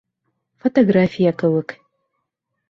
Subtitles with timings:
[0.63, 1.77] Фотография кеүек.